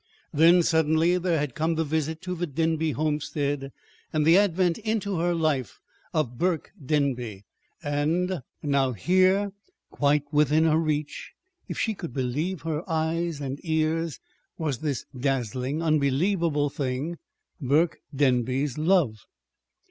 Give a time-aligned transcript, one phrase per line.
[0.33, 3.71] Then, suddenly, there had come the visit to the Denby homestead,
[4.11, 5.79] and the advent into her life
[6.11, 7.43] of Burke Denby;
[7.83, 9.51] and now here,
[9.91, 11.33] quite within her reach,
[11.67, 14.19] if she could believe her eyes and ears,
[14.57, 17.19] was this dazzling, unbelievable thing
[17.61, 19.19] Burke Denby's love.